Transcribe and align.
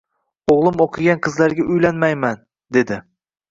O`g`lim 0.53 0.79
o`qigan 0.85 1.21
qizlarga 1.27 1.67
uylanmayman, 1.75 2.43
dedi 2.81 3.01